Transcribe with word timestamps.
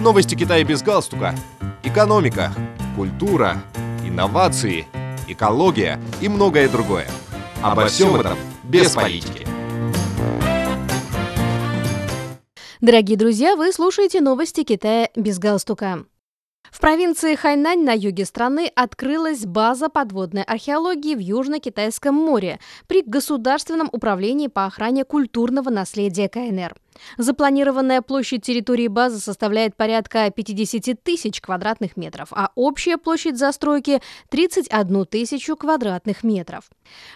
Новости 0.00 0.36
Китая 0.36 0.62
без 0.62 0.80
галстука. 0.82 1.34
Экономика, 1.82 2.52
культура, 2.94 3.56
инновации, 4.04 4.86
экология 5.26 6.00
и 6.20 6.28
многое 6.28 6.68
другое. 6.68 7.08
Обо 7.62 7.86
всем 7.86 8.14
этом 8.14 8.38
без 8.62 8.92
политики. 8.92 9.44
Дорогие 12.80 13.18
друзья, 13.18 13.56
вы 13.56 13.72
слушаете 13.72 14.20
новости 14.20 14.62
Китая 14.62 15.08
без 15.16 15.40
галстука. 15.40 16.04
В 16.70 16.80
провинции 16.80 17.34
Хайнань 17.34 17.84
на 17.84 17.92
юге 17.92 18.24
страны 18.24 18.70
открылась 18.74 19.46
база 19.46 19.88
подводной 19.88 20.42
археологии 20.42 21.14
в 21.14 21.18
Южно-Китайском 21.18 22.14
море 22.14 22.58
при 22.86 23.02
Государственном 23.02 23.88
управлении 23.92 24.48
по 24.48 24.66
охране 24.66 25.04
культурного 25.04 25.70
наследия 25.70 26.28
КНР. 26.28 26.74
Запланированная 27.16 28.02
площадь 28.02 28.42
территории 28.42 28.88
базы 28.88 29.18
составляет 29.18 29.76
порядка 29.76 30.30
50 30.30 31.02
тысяч 31.02 31.40
квадратных 31.40 31.96
метров, 31.96 32.28
а 32.32 32.50
общая 32.54 32.98
площадь 32.98 33.38
застройки– 33.38 34.00
31 34.30 35.06
тысячу 35.06 35.56
квадратных 35.56 36.24
метров. 36.24 36.64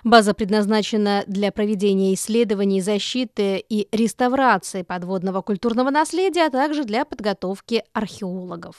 База 0.04 0.34
предназначена 0.34 1.24
для 1.26 1.52
проведения 1.52 2.14
исследований, 2.14 2.80
защиты 2.80 3.64
и 3.68 3.88
реставрации 3.92 4.82
подводного 4.82 5.42
культурного 5.42 5.90
наследия, 5.90 6.46
а 6.46 6.50
также 6.50 6.84
для 6.84 7.04
подготовки 7.04 7.82
археологов. 7.92 8.76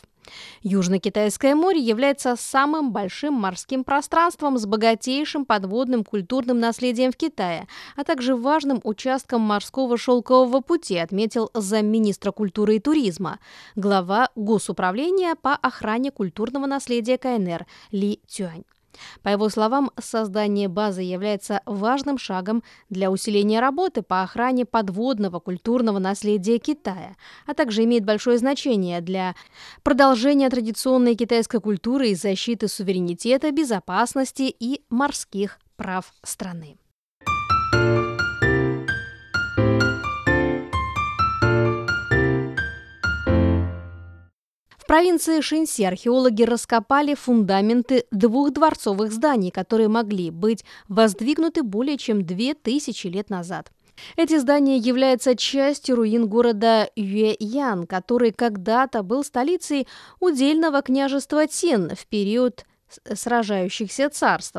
Южно-Китайское 0.61 1.55
море 1.55 1.79
является 1.79 2.35
самым 2.35 2.91
большим 2.91 3.33
морским 3.33 3.83
пространством 3.83 4.57
с 4.57 4.65
богатейшим 4.65 5.45
подводным 5.45 6.03
культурным 6.03 6.59
наследием 6.59 7.11
в 7.11 7.17
Китае, 7.17 7.67
а 7.95 8.03
также 8.03 8.35
важным 8.35 8.79
участком 8.83 9.41
морского 9.41 9.97
шелкового 9.97 10.61
пути, 10.61 10.97
отметил 10.97 11.49
замминистра 11.53 12.31
культуры 12.31 12.77
и 12.77 12.79
туризма, 12.79 13.39
глава 13.75 14.29
Госуправления 14.35 15.35
по 15.35 15.55
охране 15.55 16.11
культурного 16.11 16.65
наследия 16.65 17.17
КНР 17.17 17.65
Ли 17.91 18.19
Цюань. 18.27 18.63
По 19.21 19.29
его 19.29 19.49
словам, 19.49 19.91
создание 19.99 20.67
базы 20.67 21.01
является 21.01 21.61
важным 21.65 22.17
шагом 22.17 22.63
для 22.89 23.11
усиления 23.11 23.59
работы 23.59 24.01
по 24.01 24.21
охране 24.23 24.65
подводного 24.65 25.39
культурного 25.39 25.99
наследия 25.99 26.57
Китая, 26.59 27.15
а 27.45 27.53
также 27.53 27.83
имеет 27.83 28.05
большое 28.05 28.37
значение 28.37 29.01
для 29.01 29.35
продолжения 29.83 30.49
традиционной 30.49 31.15
китайской 31.15 31.59
культуры 31.59 32.09
и 32.09 32.15
защиты 32.15 32.67
суверенитета, 32.67 33.51
безопасности 33.51 34.53
и 34.59 34.81
морских 34.89 35.59
прав 35.75 36.13
страны. 36.23 36.77
Провинции 44.93 45.41
Шинси 45.41 45.81
археологи 45.85 46.43
раскопали 46.43 47.15
фундаменты 47.15 48.05
двух 48.11 48.53
дворцовых 48.53 49.11
зданий, 49.11 49.49
которые 49.49 49.87
могли 49.87 50.29
быть 50.29 50.63
воздвигнуты 50.87 51.63
более 51.63 51.97
чем 51.97 52.23
две 52.23 52.53
тысячи 52.53 53.07
лет 53.07 53.31
назад. 53.31 53.71
Эти 54.17 54.37
здания 54.37 54.77
являются 54.77 55.35
частью 55.35 55.95
руин 55.95 56.27
города 56.27 56.87
Юэян, 56.95 57.87
который 57.87 58.31
когда-то 58.31 59.01
был 59.01 59.23
столицей 59.23 59.87
удельного 60.19 60.83
княжества 60.83 61.47
Тин 61.47 61.95
в 61.95 62.05
период 62.05 62.63
сражающихся 63.13 64.09
царств. 64.09 64.57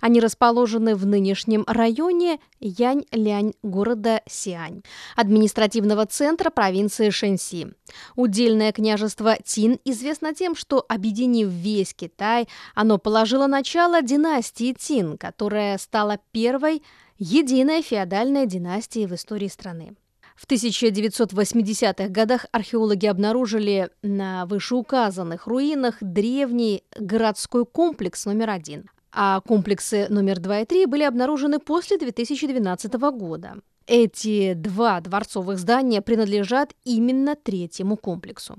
Они 0.00 0.20
расположены 0.20 0.94
в 0.94 1.06
нынешнем 1.06 1.64
районе 1.66 2.40
Янь-Лянь 2.60 3.54
города 3.62 4.22
Сиань, 4.28 4.82
административного 5.16 6.06
центра 6.06 6.50
провинции 6.50 7.10
Шэньси. 7.10 7.68
Удельное 8.16 8.72
княжество 8.72 9.36
Тин 9.44 9.78
известно 9.84 10.34
тем, 10.34 10.54
что, 10.54 10.84
объединив 10.88 11.48
весь 11.48 11.94
Китай, 11.94 12.48
оно 12.74 12.98
положило 12.98 13.46
начало 13.46 14.02
династии 14.02 14.74
Тин, 14.78 15.16
которая 15.16 15.78
стала 15.78 16.18
первой 16.32 16.82
единой 17.18 17.82
феодальной 17.82 18.46
династией 18.46 19.06
в 19.06 19.14
истории 19.14 19.48
страны. 19.48 19.94
В 20.42 20.50
1980-х 20.50 22.08
годах 22.08 22.46
археологи 22.50 23.06
обнаружили 23.06 23.90
на 24.02 24.44
вышеуказанных 24.46 25.46
руинах 25.46 25.98
древний 26.00 26.82
городской 26.98 27.64
комплекс 27.64 28.26
номер 28.26 28.50
один, 28.50 28.90
а 29.12 29.40
комплексы 29.40 30.08
номер 30.08 30.40
два 30.40 30.58
и 30.58 30.64
три 30.64 30.86
были 30.86 31.04
обнаружены 31.04 31.60
после 31.60 31.96
2012 31.96 32.92
года. 32.94 33.54
Эти 33.86 34.54
два 34.54 35.00
дворцовых 35.00 35.60
здания 35.60 36.02
принадлежат 36.02 36.74
именно 36.84 37.36
третьему 37.36 37.96
комплексу. 37.96 38.56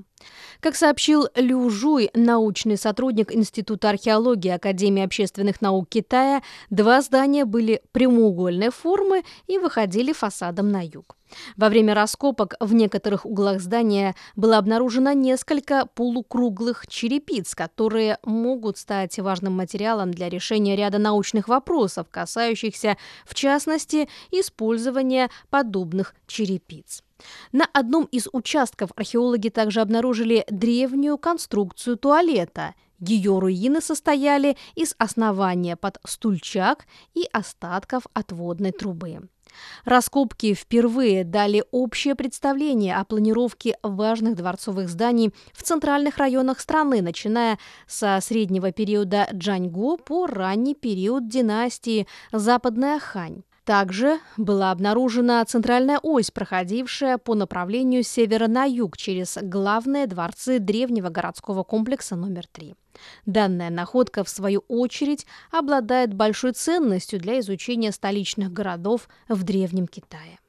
Как 0.60 0.76
сообщил 0.76 1.28
Лю 1.36 1.70
Жуй, 1.70 2.10
научный 2.14 2.78
сотрудник 2.78 3.34
Института 3.34 3.90
археологии 3.90 4.50
Академии 4.50 5.04
общественных 5.04 5.62
наук 5.62 5.90
Китая, 5.90 6.42
два 6.70 7.02
здания 7.02 7.46
были 7.46 7.82
прямоугольной 7.92 8.70
формы 8.70 9.24
и 9.48 9.58
выходили 9.58 10.14
фасадом 10.14 10.70
на 10.70 10.82
юг. 10.86 11.16
Во 11.58 11.70
время 11.70 11.94
раскопок 11.94 12.56
в 12.60 12.74
некоторых 12.74 13.26
углах 13.26 13.60
здания 13.60 14.16
было 14.36 14.58
обнаружено 14.58 15.14
несколько 15.14 15.86
полукруглых 15.96 16.88
черепиц, 16.88 17.56
которые 17.56 18.18
могут 18.24 18.78
стать 18.78 19.18
важным 19.20 19.54
материалом 19.54 20.14
для 20.14 20.30
решения 20.30 20.76
ряда 20.76 20.98
научных 20.98 21.48
вопросов, 21.48 22.08
касающихся, 22.10 22.98
в 23.26 23.36
частности, 23.36 24.08
использования 24.32 25.30
подобных 25.50 26.16
черепиц. 26.28 27.04
На 27.52 27.68
одном 27.74 28.06
из 28.06 28.28
участков 28.32 28.92
археологи 28.96 29.50
также 29.50 29.82
обнаружили 29.82 30.46
древнюю 30.50 31.18
конструкцию 31.18 31.98
туалета. 31.98 32.76
Ее 33.00 33.40
руины 33.40 33.82
состояли 33.82 34.56
из 34.76 34.96
основания 34.98 35.76
под 35.76 36.00
стульчак 36.06 36.86
и 37.14 37.28
остатков 37.32 38.04
отводной 38.14 38.72
трубы. 38.72 39.28
Раскопки 39.86 40.54
впервые 40.54 41.24
дали 41.24 41.64
общее 41.72 42.16
представление 42.16 42.96
о 42.96 43.06
планировке 43.06 43.78
важных 43.84 44.36
дворцовых 44.36 44.90
зданий 44.90 45.34
в 45.54 45.64
центральных 45.64 46.18
районах 46.18 46.60
страны, 46.60 47.02
начиная 47.02 47.60
со 47.88 48.20
среднего 48.22 48.72
периода 48.72 49.28
Джаньго 49.34 49.98
по 49.98 50.28
ранний 50.28 50.76
период 50.76 51.28
династии 51.28 52.08
Западная 52.32 53.00
Хань. 53.00 53.44
Также 53.66 54.20
была 54.36 54.72
обнаружена 54.72 55.44
центральная 55.46 55.98
ось, 56.04 56.32
проходившая 56.32 57.18
по 57.18 57.34
направлению 57.34 58.04
севера 58.04 58.48
на 58.48 58.66
юг 58.66 58.98
через 58.98 59.38
главные 59.42 60.06
дворцы 60.06 60.60
древнего 60.60 61.10
городского 61.10 61.64
комплекса 61.64 62.18
номер 62.18 62.46
3. 62.52 62.76
Данная 63.26 63.70
находка, 63.70 64.26
в 64.26 64.30
свою 64.30 64.66
очередь, 64.68 65.26
обладает 65.50 66.14
большой 66.14 66.52
ценностью 66.52 67.20
для 67.20 67.40
изучения 67.40 67.94
столичных 67.94 68.52
городов 68.52 69.08
в 69.30 69.44
Древнем 69.44 69.88
Китае. 69.88 70.40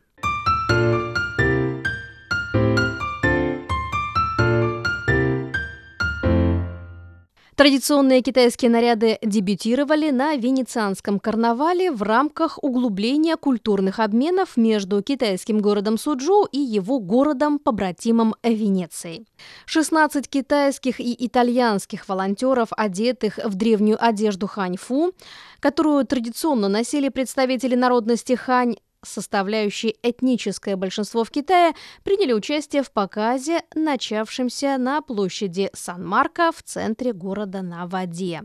Традиционные 7.57 8.21
китайские 8.21 8.69
наряды 8.69 9.17
дебютировали 9.23 10.11
на 10.11 10.35
Венецианском 10.35 11.21
карнавале 11.21 11.93
в 11.93 12.03
рамках 12.03 12.59
углубления 12.63 13.37
культурных 13.37 14.01
обменов 14.01 14.57
между 14.57 15.01
китайским 15.05 15.61
городом 15.61 15.97
Суджоу 15.97 16.47
и 16.51 16.59
его 16.59 16.99
городом-побратимом 16.99 18.35
Венецией. 18.43 19.29
16 19.67 20.29
китайских 20.29 20.99
и 20.99 21.15
итальянских 21.27 22.09
волонтеров, 22.09 22.71
одетых 22.77 23.39
в 23.45 23.55
древнюю 23.55 24.05
одежду 24.05 24.49
ханьфу, 24.49 25.13
которую 25.61 26.05
традиционно 26.07 26.67
носили 26.67 27.09
представители 27.09 27.77
народности 27.77 28.33
хань, 28.33 28.75
составляющие 29.05 29.95
этническое 30.03 30.77
большинство 30.77 31.25
в 31.25 31.31
Китае, 31.31 31.75
приняли 32.03 32.33
участие 32.33 32.83
в 32.83 32.91
показе, 32.91 33.63
начавшемся 33.75 34.77
на 34.79 35.01
площади 35.03 35.71
Сан-Марко 35.73 36.53
в 36.53 36.63
центре 36.63 37.13
города 37.13 37.63
на 37.63 37.87
воде. 37.87 38.43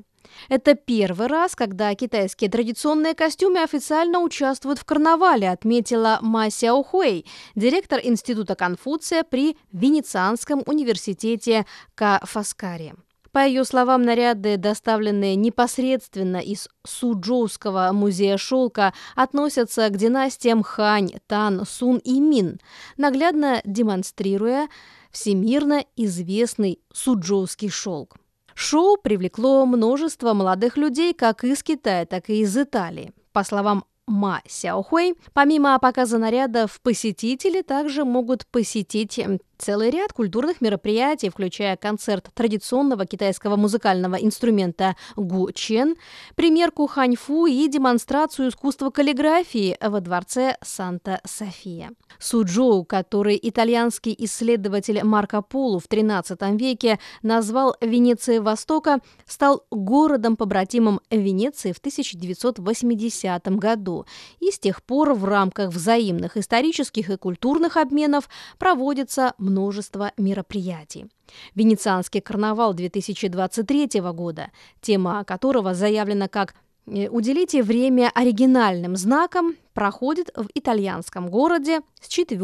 Это 0.47 0.75
первый 0.75 1.27
раз, 1.27 1.55
когда 1.55 1.93
китайские 1.95 2.49
традиционные 2.49 3.15
костюмы 3.15 3.63
официально 3.63 4.19
участвуют 4.19 4.79
в 4.79 4.85
карнавале, 4.85 5.49
отметила 5.49 6.19
Ма 6.21 6.49
Сяохуэй, 6.49 7.25
директор 7.55 7.99
Института 8.03 8.55
Конфуция 8.55 9.23
при 9.23 9.57
Венецианском 9.71 10.63
университете 10.65 11.65
Кафаскаре. 11.95 12.95
По 13.31 13.45
ее 13.45 13.63
словам, 13.63 14.03
наряды, 14.03 14.57
доставленные 14.57 15.35
непосредственно 15.35 16.37
из 16.37 16.67
Суджоуского 16.85 17.91
музея 17.93 18.37
шелка, 18.37 18.93
относятся 19.15 19.87
к 19.89 19.97
династиям 19.97 20.63
Хань, 20.63 21.11
Тан, 21.27 21.65
Сун 21.65 21.97
и 21.97 22.19
Мин, 22.19 22.59
наглядно 22.97 23.61
демонстрируя 23.65 24.67
всемирно 25.11 25.83
известный 25.95 26.79
суджоуский 26.93 27.69
шелк. 27.69 28.17
Шоу 28.53 28.97
привлекло 28.97 29.65
множество 29.65 30.33
молодых 30.33 30.75
людей 30.75 31.13
как 31.13 31.43
из 31.43 31.63
Китая, 31.63 32.05
так 32.05 32.29
и 32.29 32.41
из 32.41 32.57
Италии. 32.57 33.13
По 33.31 33.43
словам 33.43 33.85
Ма 34.09 34.41
Сяохуэй. 34.47 35.15
Помимо 35.33 35.77
показа 35.79 36.17
нарядов, 36.17 36.81
посетители 36.81 37.61
также 37.61 38.05
могут 38.05 38.47
посетить 38.47 39.19
целый 39.59 39.91
ряд 39.91 40.13
культурных 40.13 40.61
мероприятий, 40.61 41.29
включая 41.29 41.75
концерт 41.77 42.29
традиционного 42.33 43.05
китайского 43.05 43.55
музыкального 43.57 44.15
инструмента 44.15 44.95
гу 45.15 45.51
чен, 45.51 45.95
примерку 46.35 46.87
ханьфу 46.87 47.45
и 47.45 47.67
демонстрацию 47.67 48.49
искусства 48.49 48.89
каллиграфии 48.89 49.77
во 49.81 49.99
дворце 49.99 50.57
Санта-София. 50.63 51.91
Суджоу, 52.19 52.85
который 52.85 53.39
итальянский 53.41 54.15
исследователь 54.17 55.03
Марко 55.03 55.41
Поло 55.41 55.79
в 55.79 55.87
XIII 55.87 56.57
веке 56.57 56.99
назвал 57.21 57.75
Венецией 57.81 58.39
Востока, 58.39 58.99
стал 59.25 59.65
городом-побратимом 59.71 61.01
Венеции 61.11 61.73
в 61.73 61.77
1980 61.77 63.47
году. 63.57 63.98
И 64.39 64.51
с 64.51 64.59
тех 64.59 64.83
пор 64.83 65.13
в 65.13 65.25
рамках 65.25 65.69
взаимных 65.69 66.37
исторических 66.37 67.09
и 67.09 67.17
культурных 67.17 67.77
обменов 67.77 68.29
проводится 68.57 69.33
множество 69.37 70.11
мероприятий. 70.17 71.07
Венецианский 71.55 72.21
карнавал 72.21 72.73
2023 72.73 74.01
года, 74.13 74.51
тема 74.81 75.23
которого 75.23 75.73
заявлена 75.73 76.27
как 76.27 76.55
Э, 76.91 77.07
уделите 77.09 77.61
время 77.61 78.11
оригинальным 78.13 78.95
знакам 78.95 79.55
проходит 79.73 80.31
в 80.35 80.47
итальянском 80.55 81.29
городе 81.29 81.81
с 82.01 82.07
4 82.07 82.39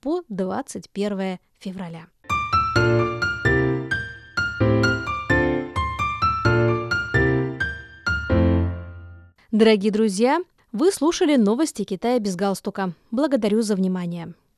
по 0.00 0.22
21 0.28 1.38
февраля. 1.58 2.06
Дорогие 9.50 9.90
друзья, 9.90 10.38
вы 10.72 10.92
слушали 10.92 11.36
новости 11.36 11.84
Китая 11.84 12.20
без 12.20 12.36
галстука. 12.36 12.92
Благодарю 13.10 13.62
за 13.62 13.74
внимание. 13.74 14.34